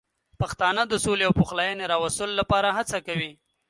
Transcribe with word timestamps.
پښتانه 0.39 0.81
د 0.87 0.93
سولې 1.05 1.23
او 1.27 1.33
پخلاینې 1.41 1.85
راوستلو 1.93 2.33
لپاره 2.41 2.75
هڅه 2.77 2.97
کوي. 3.07 3.31